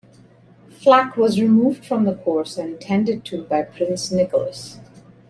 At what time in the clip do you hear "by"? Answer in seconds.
3.43-3.61